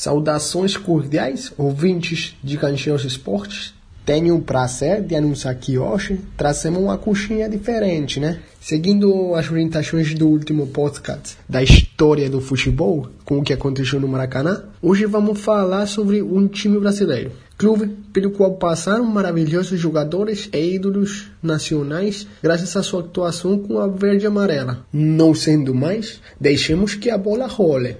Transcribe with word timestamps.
Saudações 0.00 0.78
cordiais, 0.78 1.52
ouvintes 1.58 2.34
de 2.42 2.56
Canchões 2.56 3.04
Esportes. 3.04 3.74
Tenho 4.02 4.34
o 4.34 4.40
prazer 4.40 5.02
de 5.02 5.14
anunciar 5.14 5.54
que 5.56 5.76
hoje 5.76 6.18
trazemos 6.38 6.82
uma 6.82 6.96
coxinha 6.96 7.46
diferente, 7.50 8.18
né? 8.18 8.40
Seguindo 8.58 9.34
as 9.34 9.50
orientações 9.50 10.14
do 10.14 10.26
último 10.26 10.68
podcast 10.68 11.36
da 11.46 11.62
história 11.62 12.30
do 12.30 12.40
futebol, 12.40 13.10
com 13.26 13.40
o 13.40 13.42
que 13.42 13.52
aconteceu 13.52 14.00
no 14.00 14.08
Maracanã, 14.08 14.64
hoje 14.80 15.04
vamos 15.04 15.38
falar 15.38 15.84
sobre 15.84 16.22
um 16.22 16.48
time 16.48 16.80
brasileiro. 16.80 17.32
Clube 17.58 17.88
pelo 18.10 18.30
qual 18.30 18.54
passaram 18.54 19.04
maravilhosos 19.04 19.78
jogadores 19.78 20.48
e 20.50 20.76
ídolos 20.76 21.30
nacionais 21.42 22.26
graças 22.42 22.74
à 22.74 22.82
sua 22.82 23.00
atuação 23.00 23.58
com 23.58 23.78
a 23.78 23.86
verde 23.86 24.24
e 24.24 24.28
amarela. 24.28 24.82
Não 24.90 25.34
sendo 25.34 25.74
mais, 25.74 26.22
deixemos 26.40 26.94
que 26.94 27.10
a 27.10 27.18
bola 27.18 27.46
role. 27.46 27.98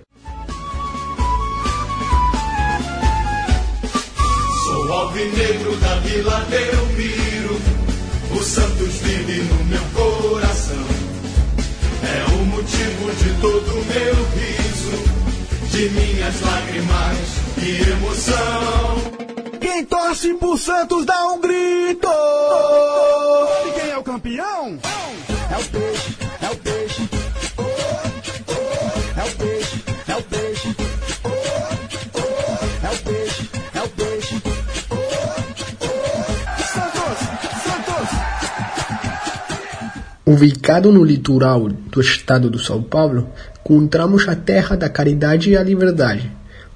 Alvinegro 5.10 5.76
da 5.76 5.96
Vila 5.96 6.46
Belmiro, 6.48 7.60
o 8.30 8.42
Santos 8.42 8.94
vive 9.02 9.42
no 9.42 9.64
meu 9.64 9.82
coração. 9.92 10.86
É 12.02 12.32
o 12.32 12.44
motivo 12.46 13.10
de 13.18 13.40
todo 13.40 13.84
meu 13.86 14.14
riso, 14.38 14.92
de 15.70 15.88
minhas 15.90 16.40
lágrimas 16.40 17.18
e 17.58 17.90
emoção. 17.90 19.58
Quem 19.60 19.84
torce 19.84 20.32
pro 20.34 20.56
Santos 20.56 21.04
dá 21.04 21.32
um 21.32 21.40
grito! 21.40 22.09
Ubicado 40.30 40.92
no 40.92 41.02
litoral 41.02 41.66
do 41.66 42.00
estado 42.00 42.48
do 42.48 42.56
São 42.56 42.80
Paulo, 42.80 43.28
encontramos 43.62 44.28
a 44.28 44.36
terra 44.36 44.76
da 44.76 44.88
caridade 44.88 45.50
e 45.50 45.56
a 45.56 45.62
liberdade. 45.64 46.30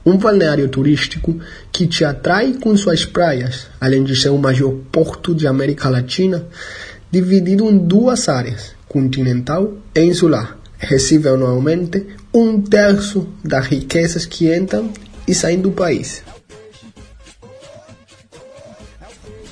Um 0.05 0.17
balneário 0.19 0.69
turístico 0.69 1.39
que 1.71 1.87
te 1.87 2.05
atrai 2.05 2.55
com 2.55 2.77
suas 2.77 3.05
praias, 3.05 3.69
além 3.81 4.03
de 4.03 4.17
ser 4.17 4.31
o 4.31 4.39
maior 4.39 4.75
porto 4.91 5.33
de 5.33 5.47
América 5.47 5.89
Latina, 5.89 6.45
dividido 7.13 7.71
em 7.71 7.79
duas 7.79 8.29
áreas, 8.29 8.73
continental 8.89 9.75
e 9.95 10.03
insular. 10.03 10.59
Recebe 10.77 11.29
anualmente 11.29 12.05
um 12.35 12.61
terço 12.61 13.29
das 13.45 13.69
riquezas 13.69 14.27
que 14.27 14.53
entram 14.53 14.91
e 15.29 15.33
saem 15.33 15.61
do 15.61 15.71
país. 15.71 16.25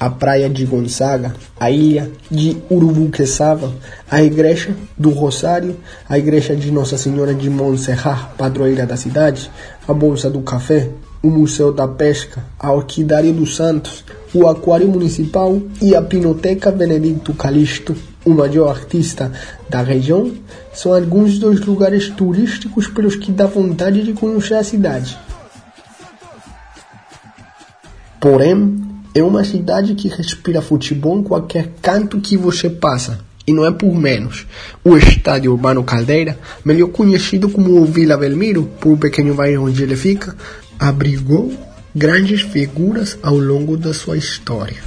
A 0.03 0.11
praia 0.11 0.51
de 0.51 0.67
Gonzaga, 0.67 1.33
a 1.61 1.71
ilha 1.71 2.11
de 2.29 2.57
Urubuqueçaba, 2.69 3.73
a 4.11 4.21
igreja 4.21 4.75
do 4.99 5.11
Rosário, 5.11 5.77
a 6.09 6.19
igreja 6.19 6.57
de 6.57 6.73
Nossa 6.73 6.99
Senhora 6.99 7.33
de 7.33 7.49
Montserrat, 7.49 8.35
padroeira 8.37 8.85
da 8.85 8.97
cidade, 8.97 9.49
a 9.87 9.95
Bolsa 9.95 10.29
do 10.29 10.41
Café, 10.41 10.91
o 11.23 11.31
Museu 11.31 11.73
da 11.73 11.87
Pesca, 11.87 12.45
a 12.59 12.73
Orquidária 12.73 13.33
dos 13.33 13.55
Santos, 13.55 14.05
o 14.35 14.49
Aquário 14.49 14.89
Municipal 14.89 15.63
e 15.81 15.95
a 15.95 16.03
Pinoteca 16.03 16.73
Benedicto 16.73 17.33
Calixto, 17.33 17.95
o 18.25 18.31
maior 18.31 18.71
artista 18.71 19.31
da 19.71 19.83
região, 19.83 20.33
são 20.73 20.95
alguns 20.95 21.39
dos 21.39 21.61
lugares 21.61 22.09
turísticos 22.09 22.89
pelos 22.89 23.15
que 23.15 23.31
dá 23.31 23.47
vontade 23.47 24.03
de 24.03 24.15
conhecer 24.15 24.55
a 24.55 24.65
cidade. 24.65 25.17
Porém, 28.19 28.92
é 29.15 29.23
uma 29.23 29.45
cidade 29.45 29.95
que 29.95 30.09
respira 30.09 30.63
futebol 30.63 31.19
em 31.19 31.23
qualquer 31.23 31.71
canto 31.83 32.21
que 32.21 32.37
você 32.37 32.71
passa. 32.71 33.21
E 33.47 33.53
não 33.53 33.67
é 33.67 33.73
por 33.73 33.93
menos. 33.95 34.47
O 34.85 34.97
Estádio 34.97 35.53
Urbano 35.53 35.83
Caldeira, 35.83 36.39
melhor 36.65 36.89
conhecido 36.89 37.51
como 37.51 37.81
o 37.81 37.85
Vila 37.85 38.17
Belmiro, 38.17 38.65
por 38.81 38.93
um 38.93 38.97
pequeno 38.97 39.35
bairro 39.35 39.67
onde 39.67 39.83
ele 39.83 39.97
fica, 39.97 40.37
abrigou 40.79 41.53
grandes 41.95 42.43
figuras 42.43 43.19
ao 43.23 43.37
longo 43.37 43.77
da 43.77 43.93
sua 43.93 44.17
história. 44.17 44.83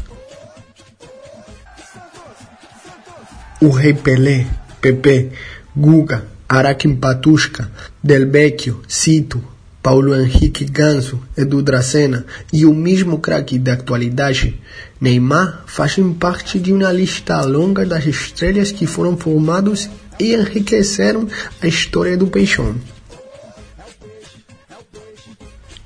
O 3.62 3.70
Rei 3.70 3.94
Pelé, 3.94 4.48
Pepe, 4.82 5.32
Guga, 5.76 6.26
Araquim 6.48 6.96
Patusca, 6.96 7.70
Del 8.02 8.30
Vecchio, 8.30 8.82
Cito, 8.88 9.44
Paulo 9.86 10.16
Henrique 10.16 10.66
Ganso, 10.66 11.22
Edu 11.38 11.62
Dracena 11.62 12.26
e 12.52 12.66
o 12.66 12.74
mesmo 12.74 13.20
craque 13.20 13.60
da 13.60 13.74
atualidade, 13.74 14.60
Neymar, 15.00 15.62
fazem 15.68 16.12
parte 16.12 16.58
de 16.58 16.74
uma 16.74 16.92
lista 16.92 17.40
longa 17.44 17.86
das 17.86 18.04
estrelas 18.08 18.72
que 18.72 18.88
foram 18.88 19.16
formados 19.16 19.88
e 20.20 20.34
enriqueceram 20.34 21.28
a 21.62 21.68
história 21.68 22.18
do 22.18 22.26
Peixão. 22.26 22.74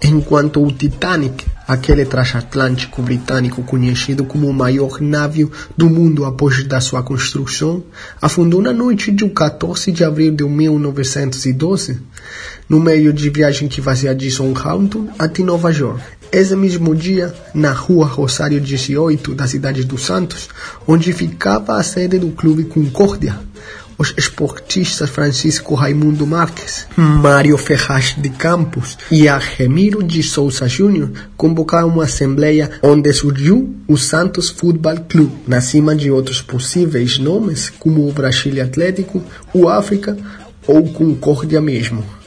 Enquanto 0.02 0.66
o 0.66 0.72
Titanic, 0.72 1.46
aquele 1.68 2.06
transatlântico 2.06 3.02
britânico 3.02 3.62
conhecido 3.64 4.24
como 4.24 4.48
o 4.48 4.54
maior 4.54 5.02
navio 5.02 5.52
do 5.76 5.90
mundo 5.90 6.24
após 6.24 6.64
da 6.64 6.80
sua 6.80 7.04
construção, 7.04 7.84
afundou 8.22 8.62
na 8.62 8.72
noite 8.72 9.12
de 9.12 9.30
14 9.30 9.92
de 9.92 10.06
abril 10.06 10.34
de 10.34 10.46
1912, 10.46 12.00
no 12.68 12.80
meio 12.80 13.12
de 13.14 13.30
viagem 13.30 13.68
que 13.68 13.82
fazia 13.82 14.14
de 14.14 14.30
Southampton 14.30 15.08
até 15.18 15.44
Nova 15.44 15.72
York. 15.72 16.02
Esse 16.32 16.56
mesmo 16.56 16.96
dia, 16.96 17.34
na 17.54 17.72
rua 17.72 18.06
Rosário 18.06 18.62
18 18.62 19.34
da 19.34 19.48
cidade 19.48 19.84
dos 19.84 20.06
Santos, 20.06 20.48
onde 20.88 21.12
ficava 21.12 21.76
a 21.76 21.84
sede 21.84 22.20
do 22.20 22.30
Clube 22.30 22.66
Concórdia, 22.66 23.40
os 24.00 24.14
esportistas 24.18 25.10
Francisco 25.10 25.76
Raimundo 25.76 26.26
Marques, 26.26 26.88
Mário 26.96 27.58
Ferraz 27.58 28.16
de 28.18 28.30
Campos 28.30 28.98
e 29.12 29.28
Argemiro 29.28 30.02
de 30.02 30.24
Souza 30.24 30.70
Júnior 30.70 31.12
convocaram 31.36 31.90
uma 31.90 32.06
assembleia 32.06 32.72
onde 32.82 33.12
surgiu 33.12 33.76
o 33.88 33.98
Santos 33.98 34.50
Futebol 34.50 34.96
Clube, 35.02 35.34
na 35.46 35.60
cima 35.60 35.94
de 35.94 36.10
outros 36.10 36.42
possíveis 36.42 37.18
nomes 37.18 37.70
como 37.78 38.08
o 38.08 38.14
Brasil 38.14 38.64
Atlético, 38.64 39.22
o 39.54 39.68
África 39.68 40.16
ou 40.66 40.88
Concórdia 40.94 41.60
mesmo. 41.60 42.19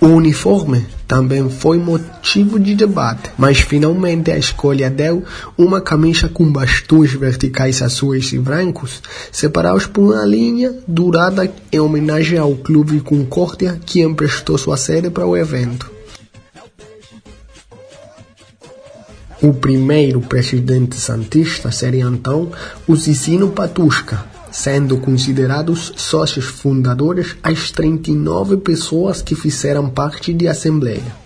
O 0.00 0.06
uniforme 0.06 0.86
também 1.06 1.50
foi 1.50 1.76
motivo 1.76 2.58
de 2.58 2.74
debate, 2.74 3.30
mas 3.36 3.58
finalmente 3.58 4.30
a 4.30 4.38
escolha 4.38 4.88
deu 4.88 5.22
uma 5.58 5.78
camisa 5.78 6.26
com 6.26 6.50
bastões 6.50 7.12
verticais 7.12 7.82
azuis 7.82 8.32
e 8.32 8.38
brancos, 8.38 9.02
separados 9.30 9.86
por 9.86 10.14
uma 10.14 10.24
linha 10.24 10.74
dourada 10.88 11.52
em 11.70 11.78
homenagem 11.78 12.38
ao 12.38 12.56
Clube 12.56 13.00
Concórdia 13.00 13.78
que 13.84 14.00
emprestou 14.00 14.56
sua 14.56 14.78
sede 14.78 15.10
para 15.10 15.26
o 15.26 15.36
evento. 15.36 15.90
O 19.42 19.52
primeiro 19.52 20.22
presidente 20.22 20.96
santista 20.96 21.70
seria 21.70 22.04
então 22.04 22.50
o 22.86 22.96
Cicino 22.96 23.50
Patusca, 23.50 24.24
sendo 24.50 24.98
considerados 24.98 25.92
sócios 25.96 26.44
fundadores 26.44 27.36
as 27.42 27.70
39 27.70 28.58
pessoas 28.58 29.22
que 29.22 29.34
fizeram 29.34 29.88
parte 29.88 30.32
da 30.32 30.50
Assembleia. 30.50 31.20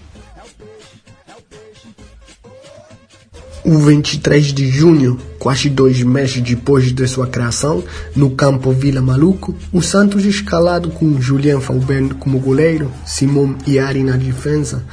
O 3.65 3.79
23 3.79 4.53
de 4.53 4.69
junho, 4.71 5.19
quase 5.39 5.71
dois 5.71 6.03
meses 6.03 6.43
depois 6.43 6.93
de 6.93 7.09
sua 7.09 7.27
criação, 7.27 7.83
no 8.15 8.33
campo 8.33 8.71
Vila 8.73 9.01
Maluco, 9.01 9.55
o 9.73 9.81
Santos 9.81 10.27
escalado 10.27 10.91
com 10.91 11.19
Julian 11.19 11.61
Faubert 11.61 12.15
como 12.17 12.39
goleiro, 12.39 12.93
Simon 13.07 13.55
e 13.67 13.79
Ari 13.79 14.03
na 14.03 14.19
defesa, 14.19 14.85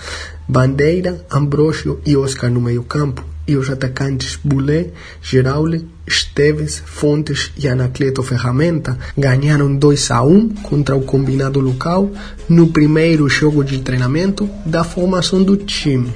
Bandeira, 0.48 1.26
Ambrosio 1.30 2.00
e 2.06 2.16
Oscar 2.16 2.50
no 2.50 2.62
meio 2.62 2.82
campo, 2.84 3.26
e 3.48 3.56
os 3.56 3.70
atacantes 3.70 4.40
Bulé, 4.44 4.88
Geraule, 5.22 5.88
Esteves, 6.06 6.82
Fontes 6.86 7.52
e 7.58 7.68
Anacleto 7.68 8.24
Ferramenta 8.24 8.98
ganharam 9.18 9.76
2 9.76 10.12
a 10.12 10.24
1 10.24 10.50
contra 10.64 10.96
o 10.96 11.02
combinado 11.02 11.60
local 11.60 12.12
no 12.48 12.68
primeiro 12.68 13.28
jogo 13.30 13.64
de 13.64 13.80
treinamento 13.80 14.50
da 14.66 14.84
formação 14.84 15.44
do 15.44 15.58
time. 15.58 16.14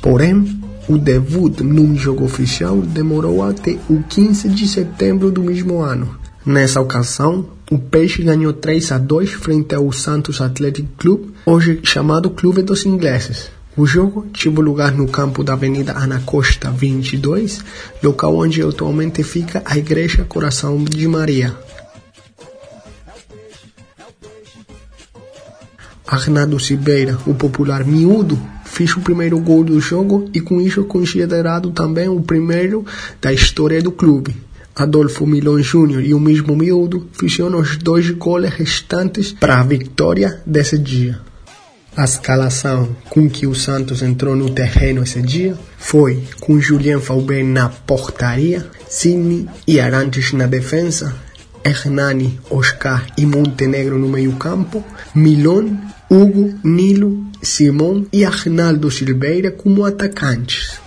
Porém, 0.00 0.60
o 0.88 0.98
debut 0.98 1.60
num 1.60 1.96
jogo 1.96 2.24
oficial 2.24 2.80
demorou 2.80 3.42
até 3.42 3.78
o 3.88 4.02
15 4.02 4.48
de 4.48 4.66
setembro 4.66 5.30
do 5.30 5.42
mesmo 5.42 5.80
ano. 5.80 6.18
Nessa 6.50 6.80
ocasião, 6.80 7.48
o 7.70 7.78
Peixe 7.78 8.24
ganhou 8.24 8.52
3 8.52 8.90
a 8.90 8.98
2 8.98 9.34
frente 9.34 9.72
ao 9.72 9.92
Santos 9.92 10.40
Athletic 10.40 10.84
Club, 10.98 11.30
hoje 11.46 11.78
chamado 11.84 12.28
Clube 12.28 12.60
dos 12.60 12.84
Ingleses. 12.84 13.52
O 13.76 13.86
jogo 13.86 14.26
teve 14.36 14.60
lugar 14.60 14.90
no 14.90 15.06
campo 15.06 15.44
da 15.44 15.52
Avenida 15.52 15.96
Ana 15.96 16.20
Costa 16.26 16.68
22, 16.68 17.60
local 18.02 18.34
onde 18.34 18.62
atualmente 18.62 19.22
fica 19.22 19.62
a 19.64 19.78
Igreja 19.78 20.24
Coração 20.24 20.82
de 20.82 21.06
Maria. 21.06 21.54
Arnaldo 26.04 26.58
Silveira, 26.58 27.16
o 27.28 27.32
popular 27.32 27.84
miúdo, 27.84 28.36
fez 28.64 28.96
o 28.96 29.00
primeiro 29.00 29.38
gol 29.38 29.62
do 29.62 29.80
jogo 29.80 30.28
e 30.34 30.40
com 30.40 30.60
isso 30.60 30.82
considerado 30.82 31.70
também 31.70 32.08
o 32.08 32.20
primeiro 32.20 32.84
da 33.20 33.32
história 33.32 33.80
do 33.80 33.92
clube. 33.92 34.49
Adolfo 34.74 35.26
Milon 35.26 35.60
Júnior 35.60 36.02
e 36.02 36.14
o 36.14 36.20
mesmo 36.20 36.56
miúdo 36.56 37.08
fizeram 37.12 37.58
os 37.58 37.76
dois 37.76 38.10
gols 38.10 38.50
restantes 38.50 39.32
para 39.32 39.60
a 39.60 39.62
vitória 39.62 40.40
desse 40.46 40.78
dia. 40.78 41.20
A 41.96 42.04
escalação 42.04 42.96
com 43.10 43.28
que 43.28 43.46
o 43.46 43.54
Santos 43.54 44.00
entrou 44.00 44.36
no 44.36 44.50
terreno 44.50 45.02
esse 45.02 45.20
dia 45.20 45.56
foi 45.76 46.22
com 46.40 46.60
Julien 46.60 47.00
Faubert 47.00 47.44
na 47.44 47.68
portaria, 47.68 48.64
Sidney 48.88 49.48
e 49.66 49.80
Arantes 49.80 50.32
na 50.32 50.46
defesa, 50.46 51.14
Hernani, 51.64 52.38
Oscar 52.48 53.06
e 53.18 53.26
Montenegro 53.26 53.98
no 53.98 54.08
meio-campo, 54.08 54.84
Milon, 55.14 55.76
Hugo, 56.08 56.54
Nilo, 56.64 57.24
Simão 57.42 58.06
e 58.12 58.24
Arnaldo 58.24 58.90
Silveira 58.90 59.50
como 59.50 59.84
atacantes. 59.84 60.80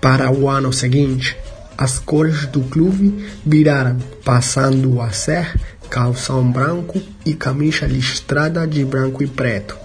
Para 0.00 0.32
o 0.32 0.48
ano 0.48 0.72
seguinte, 0.72 1.36
as 1.82 1.98
cores 1.98 2.46
do 2.46 2.60
clube 2.60 3.26
viraram, 3.44 3.98
passando 4.24 5.00
a 5.00 5.10
ser 5.10 5.52
calção 5.90 6.48
branco 6.48 7.02
e 7.26 7.34
camisa 7.34 7.86
listrada 7.86 8.64
de 8.68 8.84
branco 8.84 9.20
e 9.20 9.26
preto. 9.26 9.76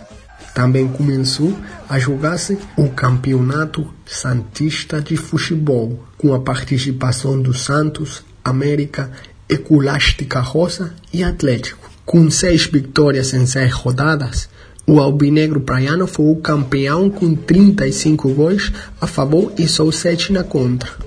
Também 0.54 0.88
começou 0.88 1.58
a 1.90 1.98
jogar-se 1.98 2.56
o 2.78 2.88
Campeonato 2.90 3.92
Santista 4.06 5.02
de 5.02 5.18
Futebol, 5.18 6.06
com 6.20 6.36
a 6.36 6.40
participação 6.40 7.42
do 7.42 7.52
Santos, 7.52 8.24
América, 8.46 9.10
Ecolástica 9.50 10.40
Rosa 10.40 10.94
e 11.12 11.24
Atlético. 11.24 11.90
Com 12.06 12.30
seis 12.30 12.68
vitórias 12.68 13.34
em 13.34 13.48
seis 13.48 13.74
rodadas, 13.74 14.48
o 14.86 15.00
albinegro 15.00 15.62
praiano 15.62 16.06
foi 16.06 16.28
o 16.28 16.36
campeão 16.36 17.10
com 17.10 17.34
35 17.34 18.30
gols 18.36 18.72
a 19.02 19.08
favor 19.08 19.52
e 19.58 19.68
só 19.68 19.92
7 19.92 20.32
na 20.32 20.44
contra. 20.44 21.07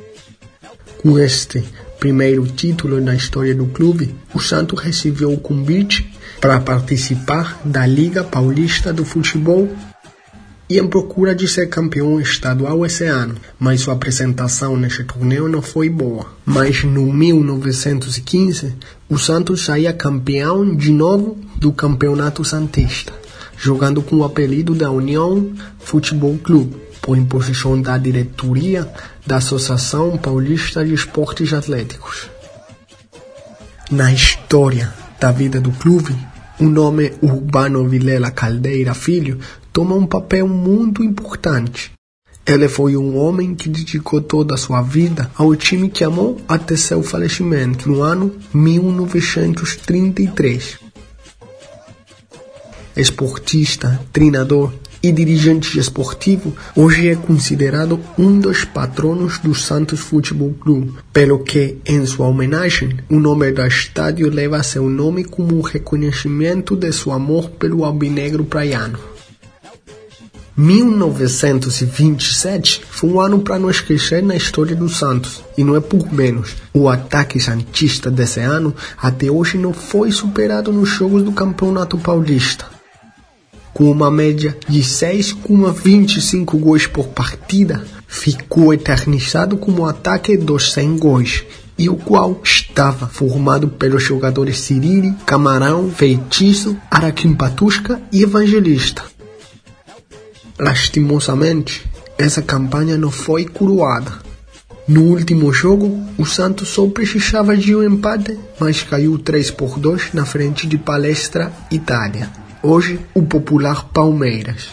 Com 1.03 1.19
este 1.19 1.65
primeiro 1.99 2.47
título 2.47 3.01
na 3.01 3.15
história 3.15 3.55
do 3.55 3.65
clube, 3.65 4.15
o 4.35 4.39
Santos 4.39 4.79
recebeu 4.79 5.33
o 5.33 5.41
convite 5.41 6.13
para 6.43 6.61
participar 6.61 7.59
da 7.65 7.87
Liga 7.87 8.23
Paulista 8.23 8.93
do 8.93 9.03
Futebol 9.03 9.67
e 10.69 10.79
em 10.79 10.87
procura 10.87 11.35
de 11.35 11.49
ser 11.49 11.69
campeão 11.71 12.21
estadual 12.21 12.85
esse 12.85 13.07
ano, 13.07 13.35
mas 13.59 13.81
sua 13.81 13.95
apresentação 13.95 14.77
neste 14.77 15.03
torneio 15.05 15.49
não 15.49 15.63
foi 15.63 15.89
boa. 15.89 16.27
Mas 16.45 16.85
no 16.85 17.11
1915, 17.11 18.75
o 19.09 19.17
Santos 19.17 19.65
saía 19.65 19.95
campeão 19.95 20.77
de 20.77 20.93
novo 20.93 21.39
do 21.57 21.73
Campeonato 21.73 22.45
Santista, 22.45 23.15
jogando 23.57 24.03
com 24.03 24.17
o 24.17 24.25
apelido 24.25 24.75
da 24.75 24.91
União 24.91 25.51
Futebol 25.79 26.37
Clube, 26.37 26.77
por 27.01 27.17
imposição 27.17 27.81
da 27.81 27.97
diretoria 27.97 28.87
da 29.31 29.37
Associação 29.37 30.19
Paulista 30.19 30.85
de 30.85 30.93
Esportes 30.93 31.53
Atléticos. 31.53 32.29
Na 33.89 34.13
história 34.13 34.93
da 35.21 35.31
vida 35.31 35.61
do 35.61 35.71
clube, 35.71 36.17
o 36.59 36.65
nome 36.65 37.13
Urbano 37.23 37.89
Vilela 37.89 38.33
Caldeira 38.33 38.93
Filho 38.93 39.39
toma 39.73 39.95
um 39.95 40.05
papel 40.05 40.49
muito 40.49 41.05
importante. 41.05 41.93
Ele 42.45 42.69
foi 42.69 42.97
um 42.97 43.17
homem 43.17 43.55
que 43.55 43.69
dedicou 43.69 44.21
toda 44.21 44.55
a 44.55 44.59
sua 44.59 44.83
vida 44.83 45.31
ao 45.37 45.55
time 45.55 45.89
que 45.89 46.03
amou 46.03 46.41
até 46.49 46.77
seu 46.77 47.01
falecimento 47.01 47.89
no 47.89 48.03
ano 48.03 48.35
1933. 48.53 50.77
Esportista, 52.97 54.01
treinador 54.13 54.73
e 55.03 55.11
dirigente 55.13 55.79
esportivo, 55.79 56.55
hoje 56.77 57.09
é 57.09 57.17
considerado 57.17 57.99
um 58.19 58.39
dos 58.39 58.65
patronos 58.65 59.39
do 59.39 59.55
Santos 59.55 60.01
Futebol 60.01 60.55
Clube, 60.61 60.93
pelo 61.13 61.39
que, 61.39 61.79
em 61.87 62.05
sua 62.05 62.27
homenagem, 62.27 62.99
o 63.09 63.19
nome 63.19 63.51
do 63.53 63.67
estádio 63.67 64.29
leva 64.31 64.63
seu 64.63 64.87
nome 64.89 65.25
como 65.25 65.61
reconhecimento 65.61 66.77
de 66.77 66.93
seu 66.93 67.13
amor 67.13 67.51
pelo 67.51 67.85
albinegro 67.85 68.45
praiano. 68.45 68.99
1927 70.57 72.83
foi 72.91 73.09
um 73.09 73.19
ano 73.19 73.41
para 73.41 73.59
não 73.59 73.71
esquecer 73.71 74.23
na 74.23 74.37
história 74.37 74.77
do 74.77 74.91
Santos, 74.91 75.43
e 75.57 75.65
não 75.65 75.75
é 75.75 75.81
por 75.81 76.13
menos. 76.13 76.55
O 76.75 76.91
ataque 76.91 77.41
santista 77.41 78.11
desse 78.11 78.41
ano 78.41 78.75
até 79.01 79.31
hoje 79.31 79.57
não 79.57 79.73
foi 79.73 80.13
superado 80.13 80.71
nos 80.71 80.91
jogos 80.91 81.23
do 81.23 81.33
Campeonato 81.33 81.97
Paulista 81.97 82.80
com 83.73 83.91
uma 83.91 84.11
média 84.11 84.57
de 84.69 84.81
6,25 84.81 86.59
gols 86.59 86.87
por 86.87 87.09
partida, 87.09 87.85
ficou 88.07 88.75
eternizado 88.75 89.57
como 89.57 89.87
ataque 89.87 90.37
dos 90.37 90.73
100 90.73 90.97
gols, 90.99 91.45
e 91.79 91.89
o 91.89 91.97
qual 91.97 92.39
estava 92.45 93.07
formado 93.07 93.69
pelos 93.69 94.03
jogadores 94.03 94.59
Ciriri, 94.59 95.15
Camarão, 95.25 95.91
Feitiço, 95.91 96.77
Araquim 96.91 97.35
Patusca 97.35 98.01
e 98.13 98.23
Evangelista. 98.23 99.03
Lastimosamente, 100.59 101.83
essa 102.19 102.43
campanha 102.43 102.99
não 102.99 103.11
foi 103.11 103.47
coroada. 103.47 104.13
No 104.87 105.05
último 105.05 105.51
jogo, 105.53 106.05
o 106.19 106.27
Santos 106.27 106.69
só 106.69 106.87
precisava 106.87 107.57
de 107.57 107.75
um 107.75 107.83
empate, 107.83 108.39
mas 108.59 108.83
caiu 108.83 109.17
3 109.17 109.51
por 109.53 109.79
2 109.79 110.13
na 110.13 110.27
frente 110.27 110.67
de 110.67 110.77
Palestra 110.77 111.51
Itália 111.71 112.40
hoje 112.63 113.01
o 113.15 113.23
popular 113.23 113.85
Palmeiras. 113.93 114.69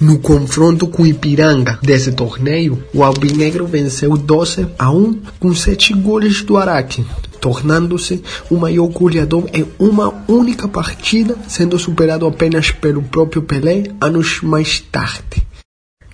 No 0.00 0.18
confronto 0.18 0.86
com 0.86 1.06
Ipiranga 1.06 1.78
desse 1.82 2.12
torneio, 2.12 2.82
o 2.94 3.04
Albinegro 3.04 3.66
venceu 3.66 4.16
12 4.16 4.66
a 4.78 4.90
1 4.90 5.20
com 5.38 5.54
7 5.54 5.92
goles 5.92 6.42
do 6.42 6.56
Araque, 6.56 7.04
tornando-se 7.38 8.22
o 8.50 8.56
maior 8.56 8.88
goleador 8.88 9.46
em 9.52 9.66
uma 9.78 10.24
única 10.26 10.66
partida, 10.66 11.36
sendo 11.46 11.78
superado 11.78 12.26
apenas 12.26 12.70
pelo 12.70 13.02
próprio 13.02 13.42
Pelé 13.42 13.84
anos 14.00 14.40
mais 14.40 14.80
tarde. 14.80 15.46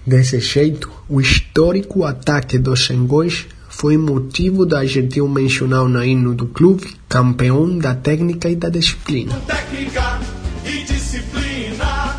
Desse 0.05 0.41
jeito, 0.41 0.91
o 1.09 1.21
histórico 1.21 2.05
ataque 2.05 2.59
dos 2.59 2.81
Xengões 2.81 3.47
foi 3.79 3.99
motivo 3.99 4.65
da 4.65 4.87
gente 4.87 5.21
mencionar 5.21 5.85
no 5.85 6.03
hino 6.03 6.35
do 6.35 6.47
clube, 6.47 6.97
campeão 7.07 7.77
da 7.77 7.95
técnica 7.95 8.49
e 8.49 8.57
da 8.57 8.71
disciplina. 8.71 9.39
Técnica 9.47 10.19
e 10.65 10.83
disciplina, 10.83 12.17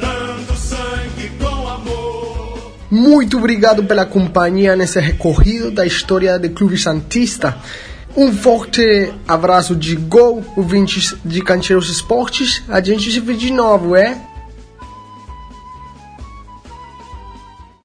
dando 0.00 0.56
sangue 0.56 1.30
com 1.38 1.68
amor. 1.68 2.72
Muito 2.90 3.38
obrigado 3.38 3.84
pela 3.84 4.04
companhia 4.04 4.74
nesse 4.74 4.98
recorrido 4.98 5.70
da 5.70 5.86
história 5.86 6.36
do 6.40 6.50
Clube 6.50 6.76
Santista. 6.76 7.56
Um 8.16 8.32
forte 8.32 9.12
abraço 9.28 9.76
de 9.76 9.94
gol, 9.94 10.44
ouvintes 10.56 11.14
de 11.24 11.40
Cancheiros 11.40 11.88
Esportes. 11.88 12.64
A 12.68 12.80
gente 12.80 13.12
se 13.12 13.20
vê 13.20 13.34
de 13.34 13.52
novo, 13.52 13.94
é? 13.94 14.27